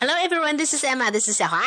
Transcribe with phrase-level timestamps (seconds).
[0.00, 1.10] Hello everyone, this is Emma.
[1.10, 1.62] This is 小华。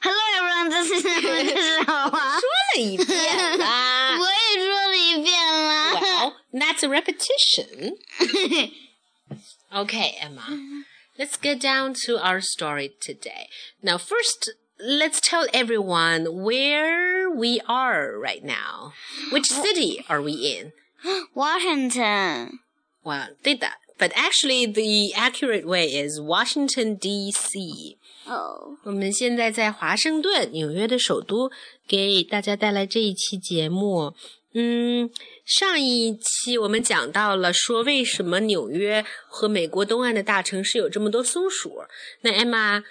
[0.00, 2.38] Hello everyone，这是这是好吗？
[2.38, 4.18] 说了一遍啦。
[4.18, 6.00] 我也说了一遍了。
[6.00, 7.96] well, that's a repetition.
[9.72, 10.84] Okay, Emma.
[11.18, 13.48] Let's get down to our story today.
[13.82, 18.92] Now, first, let's tell everyone where we are right now.
[19.32, 20.72] Which city are we in?
[21.34, 22.60] Washington，
[23.04, 23.72] Well, 对的.
[23.98, 27.98] But actually, the accurate way is Washington, D.C.
[28.26, 31.50] 哦，我们现在在华盛顿，纽约的首都，
[31.88, 34.14] 给大家带来这一期节目。
[34.54, 35.10] 嗯，
[35.44, 41.78] 上一期我们讲到了说为什么纽约和美国东岸的大城市有这么多松鼠。
[42.22, 42.82] 那 Emma，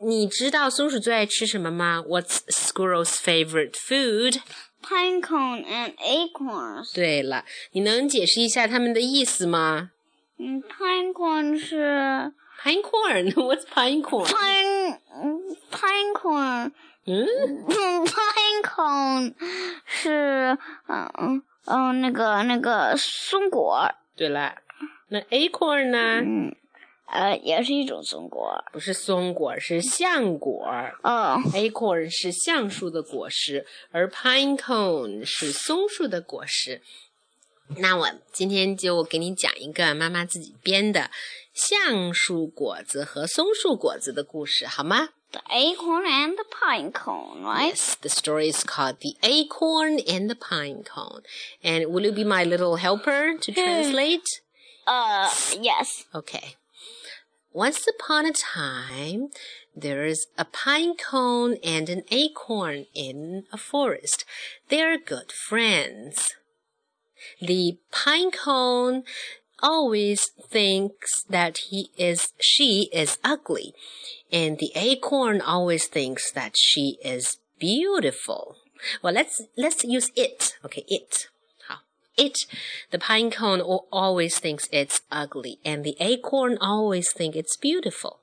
[0.00, 2.02] 你知道松鼠最爱吃什么吗？
[2.06, 4.40] What's squirrel's favorite food？
[4.82, 6.92] pine cone and acorns。
[6.92, 9.90] 对了，你能解释一下它们的意思吗
[10.43, 12.31] 嗯，pine cone 是
[12.63, 16.71] ？Pine corn，What's pine corn？pine 嗯 pine cone，
[17.05, 17.27] 嗯
[17.67, 19.35] 嗯 pine cone
[19.85, 24.55] 是嗯嗯嗯那个那个松果，对了，
[25.09, 26.21] 那 acorn 呢？
[26.25, 26.55] 嗯
[27.05, 28.63] 呃也是一种松果。
[28.71, 30.65] 不是松果，是橡果。
[31.03, 36.81] 哦 Acorn 是橡树的果实，而 pine cone 是松树的果实。
[37.78, 41.10] 那我今天就给你讲一个妈妈自己编的
[41.52, 47.74] 橡树果子和松树果子的故事，好吗 The acorn and the pine cone, right?
[47.74, 51.22] Yes, the story is called The Acorn and the Pine Cone.
[51.62, 54.22] And will you be my little helper to translate?
[54.86, 55.28] Uh,
[55.60, 56.04] yes.
[56.14, 56.54] Okay.
[57.52, 59.30] Once upon a time,
[59.74, 64.24] there is a pine cone and an acorn in a forest.
[64.68, 66.36] They are good friends.
[67.39, 69.03] The pine cone
[69.61, 73.73] always thinks that he is she is ugly,
[74.31, 78.57] and the acorn always thinks that she is beautiful.
[79.01, 80.57] Well, let's let's use it.
[80.65, 81.27] Okay, it.
[81.67, 81.81] 好
[82.17, 82.37] It,
[82.89, 88.20] the pine cone always thinks it's ugly, and the acorn always thinks it's beautiful.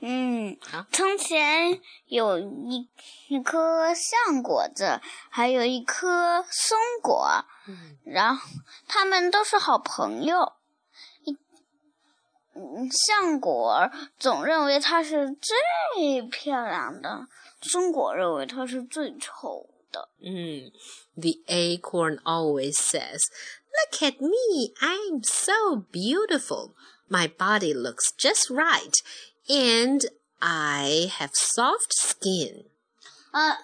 [0.00, 0.56] 嗯，
[0.92, 2.88] 从前有一
[3.28, 7.44] 一颗橡果子，还有一颗松果，
[8.04, 8.48] 然后
[8.86, 10.52] 他们都是好朋友。
[11.24, 11.36] 一
[12.54, 17.28] 嗯，橡果总认为它是最漂亮的，
[17.62, 20.08] 松果认为它是最丑的。
[20.20, 20.72] Mm.
[21.16, 23.20] The acorn always says,
[23.70, 26.74] Look at me, I'm so beautiful.
[27.08, 28.92] My body looks just right,
[29.47, 30.01] and
[30.39, 32.65] I have soft skin.
[33.31, 33.57] 啊，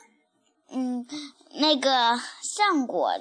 [0.71, 1.05] 嗯，
[1.53, 3.11] 那个橡果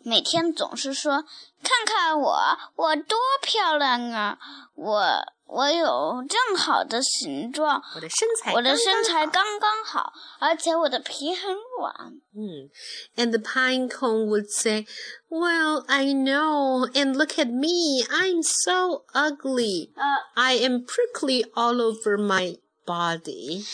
[0.00, 4.38] 每天总是说：“看看我，我多漂亮啊！
[4.74, 12.20] 我 我有正好的形状，我的身材我的身材刚刚刚好，而且我的皮很软。
[12.34, 12.68] Mm.
[13.16, 14.86] And the pine cone would say,
[15.30, 19.90] Well, I know, and look at me, I'm so ugly.
[19.94, 20.04] 呃，
[20.34, 23.64] I am prickly all over my body,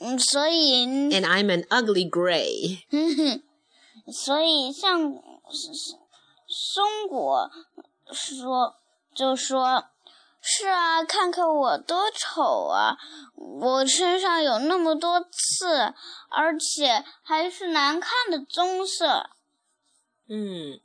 [0.00, 2.82] 嗯，所以， and I'm an ugly gray.
[2.90, 3.42] 哼哼，
[4.12, 5.14] 所以像
[6.46, 7.50] 松果
[8.12, 8.76] 说
[9.14, 9.84] 就说。
[10.42, 12.96] 是啊，看看我多丑啊！
[13.34, 15.92] 我身上有那么多刺，
[16.30, 19.28] 而且还是难看的棕色。
[20.28, 20.80] Mm.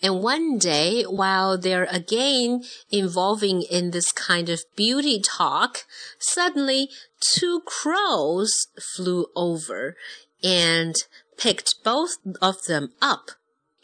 [0.00, 5.84] And one day, while they're again involving in this kind of beauty talk,
[6.20, 6.88] suddenly
[7.20, 8.52] two crows
[8.94, 9.96] flew over
[10.40, 10.94] and
[11.36, 13.32] picked both of them up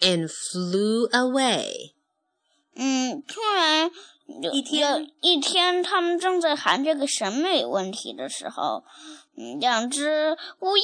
[0.00, 1.94] and flew away.
[2.76, 3.90] 嗯，突然有
[4.53, 8.83] 一天有一天，他们正在谈这个审美问题的时候，
[9.35, 10.83] 嗯，两只乌鸦，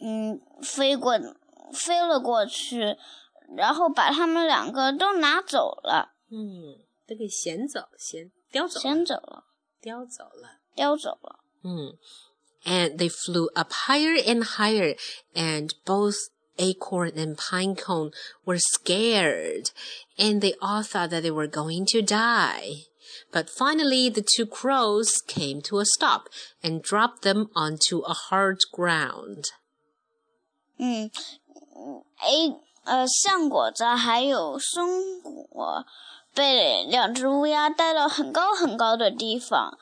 [0.00, 1.18] 嗯，飞过
[1.72, 2.96] 飞了过去，
[3.56, 9.44] 然后把他们两个都拿走了，嗯，都给衔走，衔叼走了，先走了，
[9.80, 10.60] 叼走了。
[10.74, 11.40] 叼走了。
[11.62, 11.98] Mm.
[12.64, 14.96] And they flew up higher and higher,
[15.34, 16.28] and both
[16.59, 18.11] acorn and pine cone
[18.45, 19.71] were scared,
[20.17, 22.85] and they all thought that they were going to die.
[23.31, 26.29] But finally, the two crows came to a stop
[26.63, 29.45] and dropped them onto a hard ground.
[30.77, 31.11] 嗯
[31.75, 32.55] 嗯，A
[32.85, 35.85] 呃，橡果子还有松果
[36.33, 39.77] 被两只乌鸦带到很高很高的地方。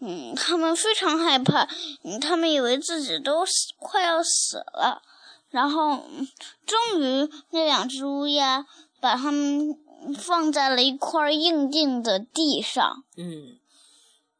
[0.00, 1.68] 嗯，他们非常害怕，
[2.02, 5.02] 嗯，他们以为自己都死快要死了。
[5.50, 6.28] 然后，嗯
[6.66, 8.66] 终于那两只乌鸦
[9.00, 9.76] 把它们
[10.18, 13.04] 放在了一块硬硬的地上。
[13.16, 13.58] Mm.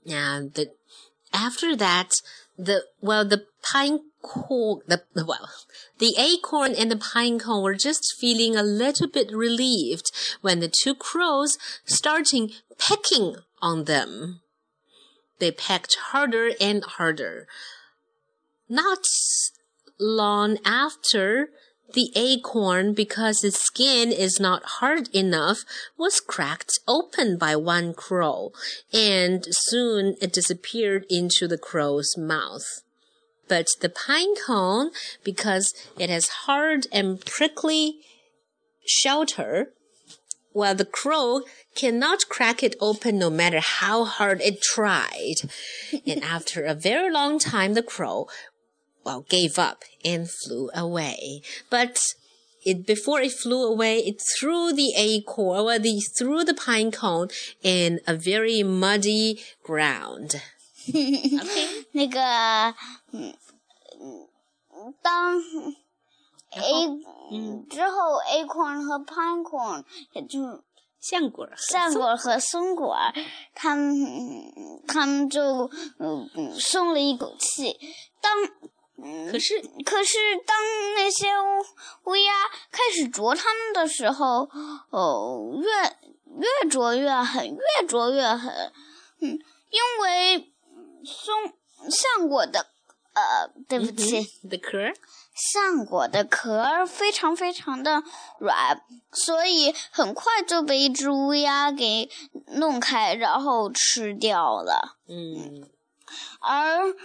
[0.05, 0.73] Now the
[1.31, 2.11] after that,
[2.56, 5.49] the well, the pine cone, the well,
[5.99, 10.11] the acorn and the pine cone were just feeling a little bit relieved
[10.43, 11.56] when the two crows
[11.87, 14.41] starting pecking on them.
[15.38, 17.47] They pecked harder and harder.
[18.69, 19.05] Not
[20.00, 21.50] long after,
[21.94, 25.60] the acorn, because its skin is not hard enough,
[25.98, 28.51] was cracked open by one crow,
[28.94, 32.84] and soon it disappeared into the crow's mouth.
[33.48, 34.92] But the pine cone,
[35.24, 38.01] because it has hard and prickly
[38.86, 39.74] shelter,
[40.54, 41.42] well, the crow
[41.75, 45.36] cannot crack it open no matter how hard it tried.
[46.06, 48.28] and after a very long time, the crow
[49.05, 51.43] well, gave up and flew away.
[51.71, 51.99] But
[52.65, 57.29] it, before it flew away, it threw the acorn, or the, threw the pine cone
[57.62, 60.41] in a very muddy ground.
[60.88, 61.85] okay.
[61.93, 62.75] 那个，
[63.12, 63.35] 嗯，
[65.03, 65.38] 当
[66.50, 66.87] A
[67.32, 70.62] 嗯之后，acorn 和 pine corn 也就
[71.00, 72.97] 橡果、橡果和松果，
[73.55, 77.76] 他们他们就嗯松了一口气。
[78.21, 78.32] 当
[79.31, 80.57] 可是，可是，当
[80.96, 81.28] 那些
[82.06, 82.34] 乌鸦
[82.72, 84.50] 开始啄它们的时候，
[84.90, 85.69] 哦，越
[86.38, 88.72] 越啄越狠，越啄越狠。
[89.22, 90.51] 嗯，因为
[91.06, 91.54] 松
[91.90, 92.68] 橡果的，
[93.13, 94.78] 呃，对不起，的壳，
[95.34, 98.04] 橡果的壳非常非常的
[98.40, 98.81] 软，
[99.12, 102.10] 所以很快就被一只乌鸦给
[102.48, 104.98] 弄开，然后吃掉了。
[105.07, 105.69] 嗯。
[106.40, 106.96] 而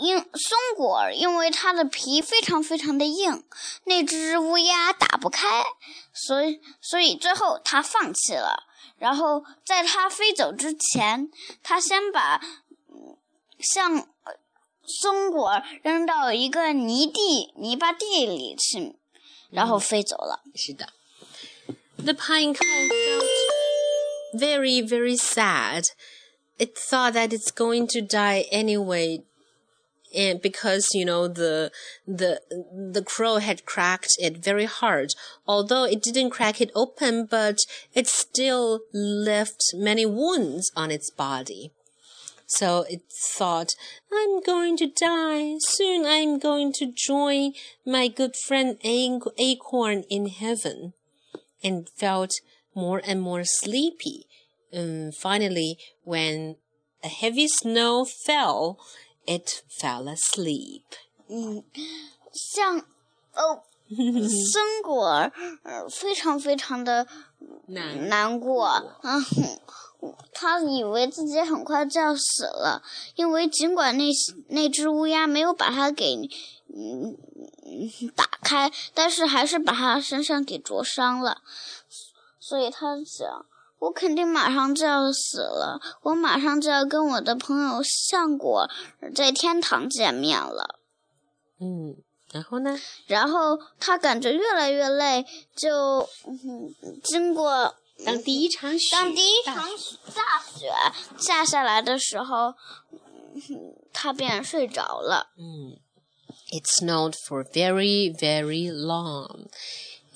[0.00, 3.44] 因松果，因为它的皮非常非常的硬，
[3.84, 5.64] 那只乌鸦打不开，
[6.12, 8.64] 所以所以最后它放弃了。
[8.98, 11.30] 然后在它飞走之前，
[11.62, 12.40] 它先把
[13.60, 14.08] 像
[14.84, 18.96] 松果扔到一个泥地泥巴地里去，
[19.50, 20.40] 然后飞走了。
[20.54, 20.88] 是的
[21.96, 23.24] ，The pine cone felt
[24.34, 25.84] very very sad.
[26.58, 29.22] It thought that it's going to die anyway
[30.14, 31.70] and because you know the
[32.06, 32.40] the
[32.92, 35.14] the crow had cracked it very hard.
[35.46, 37.58] Although it didn't crack it open but
[37.94, 41.72] it still left many wounds on its body.
[42.46, 43.74] So it thought
[44.12, 45.56] i'm going to die.
[45.60, 47.52] Soon i'm going to join
[47.84, 50.94] my good friend acorn in heaven
[51.62, 52.32] and felt
[52.74, 54.24] more and more sleepy
[54.72, 56.56] um, finally, when
[57.02, 58.78] a heavy snow fell,
[59.26, 60.84] it fell asleep.
[61.28, 61.62] 嗯，
[62.32, 62.78] 像
[63.34, 63.62] 哦，
[64.52, 65.30] 森果
[65.62, 67.06] 呃非常非常的
[67.66, 69.20] 难难过，啊，
[70.32, 72.82] 他以为自己很快就要死了，
[73.16, 74.04] 因为尽管那
[74.48, 76.16] 那只乌鸦没有把它给
[76.74, 77.16] 嗯
[78.14, 81.42] 打开，但是还是把它身上给灼伤了，
[82.40, 83.46] 所以他想。
[83.78, 88.68] 我肯定马上就要死了，我马上就要跟我的朋友相果
[89.14, 90.80] 在天堂见面了。
[91.60, 91.96] 嗯，
[92.32, 92.78] 然后呢？
[93.06, 95.24] 然后他感觉越来越累，
[95.56, 96.08] 就
[97.04, 99.56] 经过当第一场雪，当第一场
[100.14, 100.70] 大雪
[101.18, 102.54] 下下来的时候，
[103.92, 105.28] 他便睡着了。
[105.36, 105.78] 嗯
[106.50, 109.48] ，It snowed for very, very long,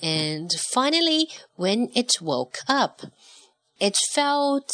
[0.01, 3.03] and finally, when it woke up.
[3.82, 4.70] it felt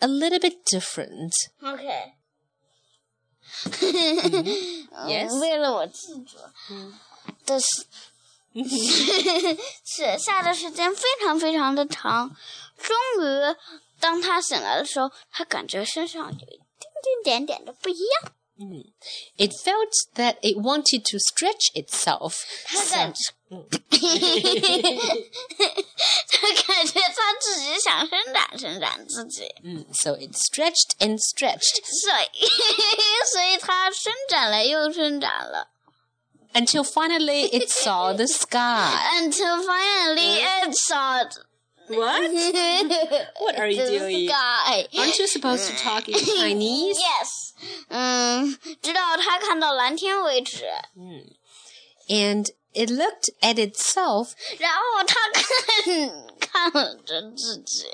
[0.00, 1.32] a little bit different.
[1.62, 2.14] Okay.
[3.64, 5.08] mm-hmm.
[5.08, 5.38] Yes.
[5.40, 6.38] 为了我记住
[7.46, 7.86] 的是，
[9.84, 12.34] 雪下的时间非常非常的长。
[12.76, 13.56] 终于，
[14.00, 16.60] 当他醒来的时候，他感觉身上有一点
[17.02, 18.32] 点点点的不一样。
[18.60, 18.92] Mm.
[19.38, 22.44] It felt that it wanted to stretch itself.
[22.66, 23.32] 他感觉，
[26.28, 29.48] 他感觉他自己想伸展伸展自己。
[29.64, 31.80] 嗯，so it stretched and stretched.
[31.82, 32.46] 所 以，
[33.32, 35.68] 所以它伸展了又伸展了。
[36.54, 38.92] Until finally it saw the sky.
[39.18, 41.24] Until finally it saw.
[41.88, 42.22] What?
[43.40, 44.28] what are you doing?
[44.28, 44.86] Sky.
[44.96, 46.98] Aren't you supposed to talk in Chinese?
[46.98, 47.45] yes.
[47.88, 50.64] 嗯，直到他看到蓝天为止。
[50.96, 51.34] 嗯，
[52.08, 55.14] and it looked at itself，然后他
[56.40, 57.86] 看看着自己，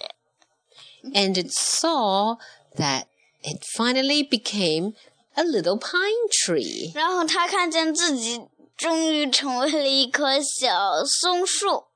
[1.12, 2.38] and it saw
[2.76, 3.06] that
[3.42, 4.94] it finally became
[5.34, 6.92] a little pine tree。
[6.94, 8.40] 然后他看见自己
[8.76, 11.86] 终于成为了一棵小松树。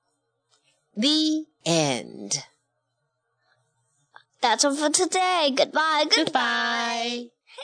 [0.95, 2.43] The end.
[4.43, 5.55] That's all for today.
[5.55, 6.05] Goodbye.
[6.05, 6.25] Goodbye.
[6.25, 7.31] Goodbye.